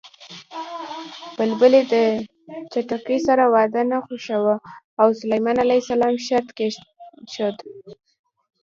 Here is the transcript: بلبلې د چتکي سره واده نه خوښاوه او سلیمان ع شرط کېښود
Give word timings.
بلبلې 1.37 1.81
د 1.93 1.93
چتکي 2.71 3.17
سره 3.27 3.43
واده 3.55 3.81
نه 3.91 3.97
خوښاوه 4.05 4.55
او 5.01 5.07
سلیمان 5.19 5.57
ع 5.67 5.69
شرط 6.27 6.49
کېښود 6.57 7.57